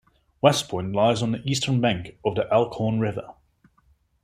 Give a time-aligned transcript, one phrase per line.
[0.41, 3.35] West Point lies on the eastern bank of the Elkhorn River.